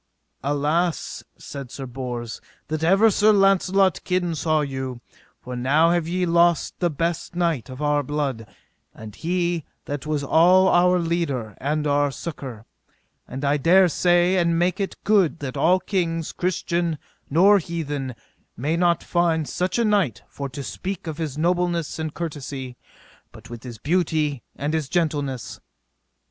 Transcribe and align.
Alas, 0.43 1.23
said 1.37 1.69
Sir 1.69 1.85
Bors, 1.85 2.41
that 2.69 2.83
ever 2.83 3.11
Sir 3.11 3.31
Launcelot's 3.31 3.99
kin 3.99 4.33
saw 4.33 4.61
you, 4.61 4.99
for 5.39 5.55
now 5.55 5.91
have 5.91 6.07
ye 6.07 6.25
lost 6.25 6.79
the 6.79 6.89
best 6.89 7.35
knight 7.35 7.69
of 7.69 7.83
our 7.83 8.01
blood, 8.01 8.47
and 8.95 9.15
he 9.17 9.63
that 9.85 10.07
was 10.07 10.23
all 10.23 10.67
our 10.69 10.97
leader 10.97 11.53
and 11.59 11.85
our 11.85 12.09
succour; 12.09 12.65
and 13.27 13.45
I 13.45 13.57
dare 13.57 13.87
say 13.87 14.37
and 14.37 14.57
make 14.57 14.79
it 14.79 14.97
good 15.03 15.37
that 15.37 15.55
all 15.55 15.79
kings, 15.79 16.31
christian 16.31 16.97
nor 17.29 17.59
heathen, 17.59 18.15
may 18.57 18.75
not 18.75 19.03
find 19.03 19.47
such 19.47 19.77
a 19.77 19.85
knight, 19.85 20.23
for 20.27 20.49
to 20.49 20.63
speak 20.63 21.05
of 21.05 21.19
his 21.19 21.37
nobleness 21.37 21.99
and 21.99 22.11
courtesy, 22.11 22.75
with 23.49 23.61
his 23.61 23.77
beauty 23.77 24.41
and 24.55 24.73
his 24.73 24.89
gentleness. 24.89 25.59